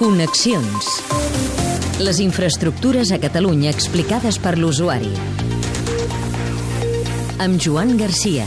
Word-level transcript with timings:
Connexions. 0.00 0.86
Les 2.00 2.22
infraestructures 2.24 3.10
a 3.12 3.18
Catalunya 3.20 3.68
explicades 3.68 4.38
per 4.40 4.54
l'usuari. 4.56 5.10
Amb 7.44 7.60
Joan 7.60 7.98
Garcia. 8.00 8.46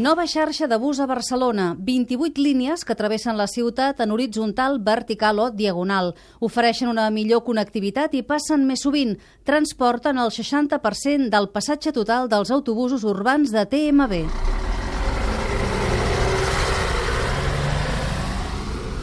Nova 0.00 0.24
xarxa 0.24 0.64
de 0.64 0.78
bus 0.80 0.96
a 0.96 1.06
Barcelona. 1.10 1.74
28 1.76 2.40
línies 2.40 2.86
que 2.88 2.96
travessen 2.96 3.36
la 3.36 3.50
ciutat 3.52 4.00
en 4.00 4.14
horitzontal, 4.16 4.78
vertical 4.80 5.42
o 5.44 5.50
diagonal. 5.50 6.14
Ofereixen 6.40 6.88
una 6.88 7.10
millor 7.12 7.44
connectivitat 7.44 8.16
i 8.16 8.24
passen 8.24 8.64
més 8.64 8.80
sovint. 8.86 9.18
Transporten 9.44 10.16
el 10.24 10.32
60% 10.32 11.28
del 11.28 11.50
passatge 11.52 11.92
total 11.92 12.32
dels 12.32 12.48
autobusos 12.48 13.04
urbans 13.04 13.52
de 13.52 13.66
TMB. 13.68 14.24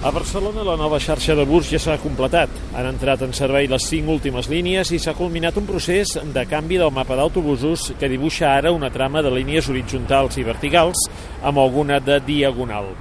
A 0.04 0.12
Barcelona 0.12 0.62
la 0.62 0.76
nova 0.78 1.00
xarxa 1.02 1.34
de 1.34 1.42
bus 1.50 1.72
ja 1.72 1.80
s'ha 1.82 1.96
completat. 1.98 2.52
Han 2.78 2.86
entrat 2.86 3.24
en 3.26 3.32
servei 3.34 3.66
les 3.68 3.88
cinc 3.90 4.12
últimes 4.14 4.46
línies 4.46 4.92
i 4.94 5.00
s'ha 5.02 5.16
culminat 5.18 5.58
un 5.58 5.66
procés 5.66 6.12
de 6.22 6.44
canvi 6.46 6.78
del 6.78 6.94
mapa 6.94 7.18
d'autobusos 7.18 7.96
que 7.98 8.10
dibuixa 8.12 8.52
ara 8.54 8.72
una 8.72 8.92
trama 8.94 9.24
de 9.26 9.32
línies 9.34 9.66
horitzontals 9.72 10.38
i 10.38 10.46
verticals 10.46 11.08
amb 11.42 11.58
alguna 11.58 11.98
de 12.00 12.20
diagonal. 12.22 12.92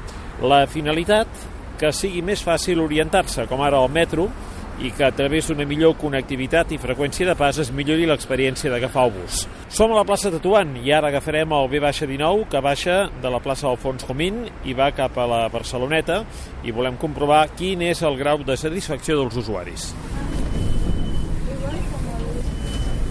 La 0.41 0.65
finalitat, 0.66 1.29
que 1.77 1.93
sigui 1.93 2.24
més 2.24 2.41
fàcil 2.41 2.80
orientar-se, 2.80 3.45
com 3.45 3.60
ara 3.60 3.77
al 3.77 3.93
metro, 3.93 4.30
i 4.79 4.91
que 4.93 5.07
a 5.07 5.12
través 5.12 5.48
d'una 5.48 5.65
millor 5.65 5.95
connectivitat 5.97 6.73
i 6.75 6.80
freqüència 6.80 7.27
de 7.30 7.37
pas 7.39 7.57
es 7.62 7.71
millori 7.73 8.05
l'experiència 8.09 8.71
d'agafar 8.71 9.07
el 9.09 9.15
bus. 9.15 9.47
Som 9.73 9.93
a 9.93 9.97
la 9.97 10.05
plaça 10.09 10.30
Tatuant 10.33 10.75
i 10.83 10.93
ara 10.93 11.09
agafarem 11.09 11.55
el 11.57 11.71
B-19 11.73 12.49
que 12.52 12.61
baixa 12.61 12.99
de 13.23 13.33
la 13.33 13.41
plaça 13.41 13.71
Alfons 13.71 14.05
Comín 14.05 14.45
i 14.69 14.77
va 14.77 14.91
cap 14.93 15.16
a 15.16 15.27
la 15.30 15.43
Barceloneta 15.52 16.23
i 16.65 16.75
volem 16.77 17.01
comprovar 17.01 17.47
quin 17.57 17.87
és 17.89 18.02
el 18.05 18.19
grau 18.21 18.45
de 18.45 18.57
satisfacció 18.57 19.16
dels 19.23 19.41
usuaris. 19.41 19.93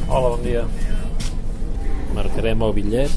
Hola, 0.05 0.30
bon 0.30 0.43
dia. 0.45 0.61
Marcarem 2.13 2.61
el 2.61 2.75
bitllet. 2.77 3.16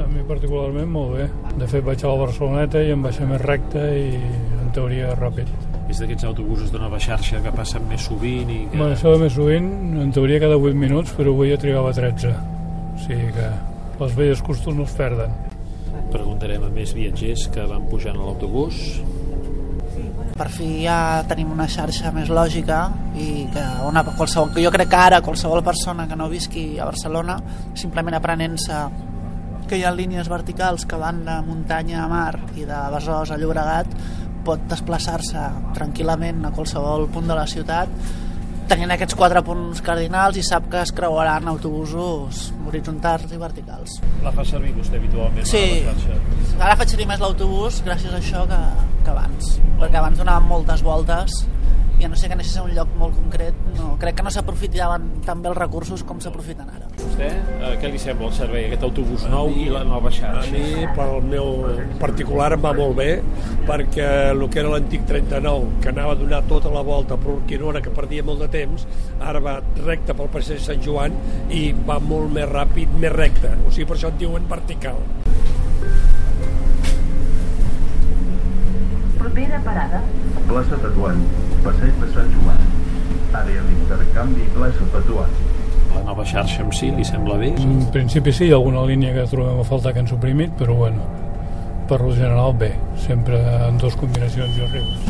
A 0.00 0.06
mi 0.08 0.24
particularment 0.26 0.88
molt 0.88 1.18
bé. 1.18 1.28
De 1.60 1.68
fet 1.68 1.84
vaig 1.84 2.00
a 2.00 2.14
la 2.14 2.24
Barceloneta 2.24 2.80
i 2.82 2.94
em 2.96 3.04
baixa 3.04 3.28
més 3.28 3.44
recte 3.44 3.84
i 4.00 4.08
teoria 4.74 5.12
ràpid. 5.18 5.50
És 5.90 6.00
d'aquests 6.00 6.26
autobusos 6.28 6.70
de 6.72 6.78
nova 6.78 7.00
xarxa 7.02 7.42
que 7.44 7.52
passen 7.54 7.86
més 7.90 8.06
sovint 8.06 8.50
i 8.50 8.60
que... 8.70 8.76
Bueno, 8.78 8.94
això 8.94 9.12
de 9.14 9.20
més 9.24 9.34
sovint, 9.34 9.70
en 10.02 10.12
teoria 10.14 10.40
cada 10.42 10.58
8 10.58 10.78
minuts, 10.78 11.14
però 11.18 11.34
avui 11.34 11.50
ja 11.50 11.58
trigava 11.60 11.92
13. 11.96 12.34
O 12.94 12.98
sigui 13.04 13.30
que 13.36 13.48
les 14.00 14.14
velles 14.16 14.42
costos 14.42 14.76
no 14.76 14.86
es 14.88 14.94
perden. 14.96 15.32
Preguntarem 16.10 16.62
a 16.66 16.70
més 16.74 16.94
viatgers 16.96 17.48
que 17.54 17.66
van 17.70 17.88
pujant 17.90 18.18
a 18.18 18.28
l'autobús. 18.28 19.00
per 20.40 20.48
fi 20.48 20.66
ja 20.86 21.20
tenim 21.28 21.50
una 21.52 21.66
xarxa 21.68 22.08
més 22.16 22.30
lògica 22.32 22.78
i 23.12 23.44
que 23.52 23.64
una, 23.84 24.00
qualsevol, 24.08 24.54
que 24.54 24.62
jo 24.64 24.70
crec 24.72 24.88
que 24.88 24.96
ara 24.96 25.18
qualsevol 25.20 25.60
persona 25.62 26.06
que 26.08 26.16
no 26.16 26.30
visqui 26.32 26.78
a 26.80 26.86
Barcelona 26.88 27.36
simplement 27.76 28.16
aprenent-se 28.16 28.78
que 29.68 29.76
hi 29.76 29.84
ha 29.84 29.92
línies 29.92 30.30
verticals 30.32 30.86
que 30.88 30.96
van 30.96 31.20
de 31.26 31.36
muntanya 31.44 32.06
a 32.06 32.08
mar 32.08 32.40
i 32.56 32.64
de 32.64 32.78
Besòs 32.94 33.34
a 33.34 33.36
Llobregat 33.36 33.92
pot 34.44 34.62
desplaçar-se 34.70 35.44
tranquil·lament 35.76 36.44
a 36.48 36.50
qualsevol 36.54 37.08
punt 37.12 37.28
de 37.30 37.36
la 37.38 37.46
ciutat 37.50 37.88
tenint 38.70 38.92
aquests 38.94 39.16
quatre 39.18 39.40
punts 39.42 39.80
cardinals 39.82 40.36
i 40.38 40.44
sap 40.46 40.68
que 40.70 40.78
es 40.78 40.92
creuaran 40.94 41.48
autobusos 41.50 42.52
horitzontals 42.68 43.32
i 43.34 43.38
verticals. 43.40 43.96
La 44.22 44.30
fa 44.30 44.44
servir 44.46 44.70
vostè 44.76 45.00
habitualment 45.00 45.46
Sí. 45.50 45.82
a? 45.90 45.94
Ara 46.60 46.76
faig 46.78 46.92
servir 46.92 47.08
més 47.10 47.18
l'autobús 47.18 47.80
gràcies 47.82 48.14
a 48.14 48.20
això 48.20 48.44
que, 48.46 48.60
que 49.04 49.10
abans, 49.10 49.56
perquè 49.80 49.98
abans 49.98 50.18
donàvem 50.22 50.46
moltes 50.52 50.82
voltes 50.86 51.34
i 52.00 52.04
a 52.04 52.08
no 52.08 52.16
ser 52.16 52.30
que 52.30 52.36
anés 52.38 52.54
a 52.56 52.62
un 52.64 52.72
lloc 52.74 52.88
molt 52.96 53.14
concret, 53.18 53.56
no, 53.76 53.90
crec 54.00 54.16
que 54.16 54.24
no 54.24 54.30
s'aprofitaven 54.32 55.08
tan 55.26 55.42
bé 55.44 55.50
els 55.50 55.58
recursos 55.58 56.02
com 56.08 56.20
s'aprofiten 56.22 56.68
ara. 56.68 56.88
Vostè, 57.00 57.28
eh, 57.28 57.74
què 57.80 57.90
li 57.92 58.00
sembla 58.00 58.30
el 58.30 58.34
servei, 58.36 58.66
aquest 58.70 58.86
autobús 58.88 59.26
nou 59.28 59.52
i 59.52 59.68
la 59.72 59.82
nova 59.84 60.08
A 60.08 60.14
xarxa? 60.16 60.50
mi, 60.54 60.86
pel 60.96 61.20
meu 61.28 61.50
particular, 62.00 62.52
em 62.56 62.64
va 62.64 62.72
molt 62.76 62.96
bé, 62.96 63.10
perquè 63.68 64.08
el 64.30 64.46
que 64.48 64.62
era 64.64 64.72
l'antic 64.72 65.04
39, 65.06 65.68
que 65.82 65.92
anava 65.92 66.12
a 66.16 66.20
donar 66.20 66.42
tota 66.48 66.72
la 66.72 66.82
volta 66.86 67.16
per 67.20 67.34
Urquinona, 67.36 67.82
que 67.84 67.90
perdia 67.90 68.24
molt 68.24 68.40
de 68.40 68.48
temps, 68.48 68.86
ara 69.20 69.40
va 69.40 69.58
recte 69.84 70.16
pel 70.16 70.32
passeig 70.32 70.58
de 70.60 70.64
Sant 70.70 70.82
Joan 70.84 71.16
i 71.50 71.70
va 71.86 71.98
molt 72.00 72.32
més 72.32 72.48
ràpid, 72.48 72.96
més 73.00 73.12
recte. 73.12 73.52
O 73.66 73.70
sigui, 73.70 73.86
per 73.90 73.96
això 73.98 74.08
en 74.08 74.18
diuen 74.18 74.48
vertical. 74.48 75.04
Propera 79.40 79.60
parada. 79.64 80.02
Plaça 80.48 80.76
Tatuant, 80.76 81.20
Passeig 81.64 81.94
de 81.96 82.08
Sant 82.12 82.26
Joan. 82.34 82.58
Àrea 83.32 83.62
d'intercanvi 83.64 84.44
Plaça 84.52 84.88
Tatuant. 84.92 85.38
La 85.94 86.02
nova 86.04 86.26
xarxa 86.28 86.60
en 86.60 86.74
si 86.76 86.90
li 86.92 87.06
sembla 87.08 87.38
bé? 87.40 87.48
En 87.56 87.86
principi 87.94 88.34
sí, 88.36 88.50
hi 88.50 88.52
ha 88.52 88.58
alguna 88.58 88.84
línia 88.90 89.14
que 89.14 89.24
trobem 89.32 89.62
a 89.62 89.64
faltar 89.64 89.94
que 89.96 90.04
han 90.04 90.10
suprimit, 90.12 90.52
però 90.60 90.76
bueno, 90.82 91.06
per 91.88 92.02
lo 92.04 92.12
general 92.12 92.52
bé, 92.52 92.74
sempre 93.00 93.40
en 93.64 93.80
dues 93.80 93.96
combinacions 93.96 94.60
i 94.60 94.66
arribes. 94.66 95.08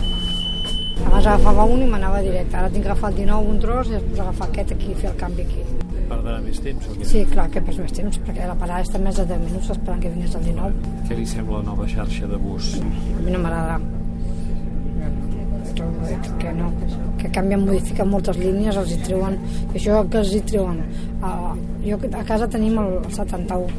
Abans 1.11 1.27
agafava 1.27 1.67
un 1.67 1.83
i 1.83 1.91
m'anava 1.91 2.23
directe. 2.23 2.55
Ara 2.55 2.71
tinc 2.71 2.87
que 2.87 2.93
agafar 2.93 3.11
el 3.11 3.23
19 3.25 3.51
un 3.51 3.63
tros 3.67 3.91
i 3.91 3.99
després 3.99 4.27
agafar 4.29 4.51
aquest 4.53 4.75
aquí 4.79 4.93
i 4.93 4.99
fer 5.01 5.11
el 5.11 5.23
canvi 5.27 5.49
aquí. 5.49 5.65
Perdrà 6.11 6.39
més 6.45 6.63
temps 6.63 6.87
o 6.87 6.95
què? 6.95 7.09
Sí, 7.17 7.25
clar, 7.33 7.51
que 7.51 7.65
perds 7.67 7.83
més 7.83 7.99
temps, 7.99 8.23
perquè 8.29 8.47
la 8.47 8.55
parada 8.63 8.87
està 8.87 9.03
més 9.03 9.19
de 9.19 9.27
10 9.27 9.49
minuts 9.49 9.75
esperant 9.75 10.05
que 10.05 10.15
vingués 10.15 10.39
el 10.39 10.53
19. 10.53 10.93
Què 11.09 11.19
li 11.19 11.27
sembla 11.27 11.65
la 11.65 11.73
nova 11.73 11.89
xarxa 11.91 12.31
de 12.31 12.39
bus? 12.39 12.77
A 12.79 13.25
mi 13.25 13.35
no 13.35 13.43
m'agrada. 13.43 13.81
Canvien, 17.35 17.63
modifiquen 17.67 18.09
moltes 18.11 18.37
línies, 18.41 18.77
els 18.77 18.93
hi 18.95 18.99
treuen... 19.07 19.39
I 19.73 19.79
això 19.79 20.03
que 20.11 20.19
els 20.23 20.33
hi 20.35 20.41
treuen... 20.51 20.83
Uh, 21.21 21.55
jo 21.85 21.97
a 22.19 22.25
casa 22.29 22.49
tenim 22.51 22.79
el, 22.83 22.99
el 23.05 23.13
71, 23.15 23.71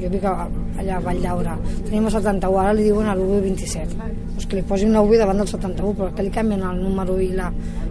jo 0.00 0.08
vic 0.12 0.24
a, 0.24 0.34
allà 0.80 0.96
a 0.96 1.02
Vall 1.04 1.20
d'Aura. 1.22 1.56
Tenim 1.88 2.06
el 2.08 2.14
71, 2.14 2.58
ara 2.62 2.72
li 2.76 2.86
diuen 2.88 3.08
a 3.10 3.16
l'UV27. 3.18 3.96
Doncs 4.34 4.46
que 4.46 4.58
li 4.60 4.64
posin 4.66 4.92
una 4.94 5.02
UV 5.06 5.16
davant 5.20 5.42
del 5.42 5.50
71, 5.50 5.92
però 5.98 6.10
que 6.16 6.24
li 6.26 6.32
canvien 6.34 6.62
el 6.66 6.80
número 6.82 7.18
i, 7.20 7.30
la, 7.36 7.50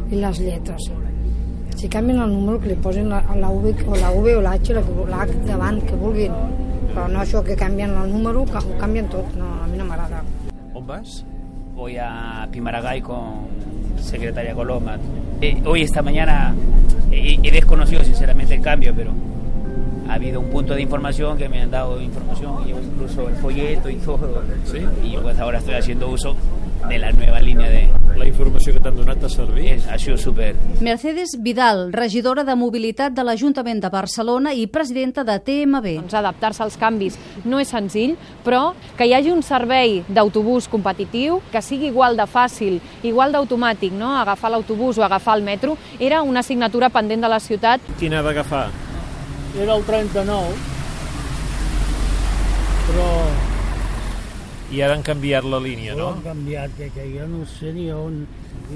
i 0.10 0.20
les 0.22 0.40
lletres. 0.44 0.90
Si 1.80 1.88
canvien 1.88 2.20
el 2.20 2.32
número, 2.34 2.60
que 2.60 2.74
li 2.74 2.80
posin 2.84 3.08
la, 3.12 3.22
la 3.40 3.50
UV 3.56 3.86
o 3.88 3.96
la 4.00 4.10
UV 4.12 4.34
o 4.38 4.42
la 4.44 4.56
H, 4.58 4.74
la, 4.76 4.82
que- 4.84 5.06
la 5.10 5.22
H 5.24 5.38
davant, 5.48 5.80
que 5.88 5.96
vulguin. 5.96 6.34
Però 6.90 7.06
no 7.08 7.22
això 7.22 7.44
que 7.46 7.56
canvien 7.56 7.94
el 7.96 8.10
número, 8.12 8.44
que 8.50 8.58
ho 8.60 8.78
canvien 8.82 9.08
tot. 9.14 9.30
No, 9.40 9.48
a 9.64 9.68
mi 9.70 9.78
no 9.80 9.86
m'agrada. 9.88 10.24
On 10.74 10.84
vas? 10.88 11.22
Voy 11.80 11.98
a 11.98 12.46
Pimaragay 12.52 13.00
con 13.00 13.48
secretaria 14.02 14.54
Coloma. 14.54 14.98
Eh, 15.40 15.62
hoy, 15.64 15.84
esta 15.84 16.02
mañana, 16.02 16.54
eh, 17.10 17.40
he 17.42 17.52
desconocido 17.52 18.04
sinceramente 18.04 18.56
el 18.56 18.62
cambio, 18.62 18.94
pero 18.94 19.14
ha 20.10 20.16
habido 20.16 20.40
un 20.40 20.50
punto 20.50 20.74
de 20.74 20.82
información 20.82 21.38
que 21.38 21.48
me 21.48 21.62
han 21.62 21.70
dado 21.70 22.02
información, 22.02 22.68
y 22.68 22.72
incluso 22.72 23.30
el 23.30 23.36
folleto 23.36 23.90
y 23.90 23.96
todo. 23.98 24.42
Sí. 24.66 24.80
Y 25.04 25.18
pues 25.18 25.38
ahora 25.38 25.60
estoy 25.60 25.76
haciendo 25.76 26.10
uso 26.10 26.36
de 26.88 26.98
la 26.98 27.12
nueva 27.12 27.40
línea 27.40 27.70
de... 27.70 27.90
La 28.18 28.26
informació 28.26 28.74
que 28.74 28.82
t'han 28.84 28.98
donat 28.98 29.22
t'ha 29.22 29.30
servit? 29.32 29.70
Es, 29.78 29.86
ha 29.88 29.98
sido 29.98 30.18
súper 30.18 30.56
Mercedes 30.82 31.38
Vidal, 31.40 31.94
regidora 31.94 32.44
de 32.44 32.56
Mobilitat 32.56 33.14
de 33.16 33.24
l'Ajuntament 33.24 33.80
de 33.80 33.92
Barcelona 33.94 34.52
i 34.54 34.66
presidenta 34.68 35.24
de 35.24 35.38
TMB. 35.40 35.94
doncs, 36.02 36.18
adaptar-se 36.18 36.64
als 36.66 36.76
canvis 36.76 37.16
no 37.46 37.62
és 37.64 37.72
senzill, 37.72 38.18
però 38.44 38.74
que 38.98 39.08
hi 39.08 39.14
hagi 39.16 39.32
un 39.32 39.44
servei 39.44 40.02
d'autobús 40.10 40.68
competitiu 40.68 41.40
que 41.54 41.62
sigui 41.62 41.94
igual 41.94 42.20
de 42.20 42.28
fàcil, 42.28 42.82
igual 43.04 43.32
d'automàtic, 43.32 43.96
no? 43.96 44.18
agafar 44.18 44.52
l'autobús 44.52 44.98
o 44.98 45.08
agafar 45.08 45.38
el 45.38 45.48
metro, 45.48 45.78
era 46.00 46.22
una 46.22 46.42
assignatura 46.42 46.90
pendent 46.90 47.24
de 47.24 47.30
la 47.30 47.40
ciutat. 47.40 47.80
Quin 48.00 48.14
ha 48.16 48.24
d'agafar? 48.26 48.89
Era 49.58 49.76
el 49.76 49.84
39, 49.84 50.54
però 52.90 53.08
I 54.70 54.84
ara 54.86 54.94
han 54.94 55.02
canviat 55.02 55.48
la 55.50 55.58
línia, 55.64 55.96
no? 55.98 56.12
han 56.14 56.22
canviat, 56.22 56.76
que, 56.78 56.92
que 56.94 57.08
jo 57.16 57.26
no 57.32 57.42
sé 57.50 57.74
ni 57.74 57.88
on... 57.90 58.22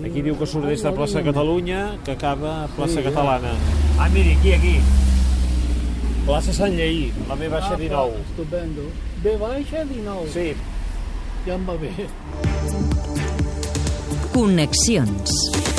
Aquí 0.01 0.23
diu 0.25 0.33
que 0.39 0.47
surt 0.49 0.65
des 0.65 0.81
de 0.81 0.91
plaça 0.97 1.21
Catalunya, 1.21 1.99
que 2.03 2.15
acaba 2.17 2.63
a 2.63 2.67
plaça 2.73 2.97
Sí, 2.97 3.03
Catalana. 3.05 3.53
Ah, 4.01 4.09
miri, 4.09 4.33
aquí, 4.39 4.53
aquí. 4.57 4.75
Plaça 6.25 6.55
Sant 6.55 6.73
Lleí, 6.73 7.11
la 7.29 7.37
B 7.37 7.51
baixa 7.51 7.75
19. 7.77 8.23
Estupendo. 8.25 8.87
B 9.21 9.37
baixa 9.37 9.85
19. 9.85 10.31
Sí, 10.33 10.53
Ja 11.45 11.57
em 11.57 11.65
va 11.67 11.73
bé. 11.75 11.91
Connexions. 14.31 15.72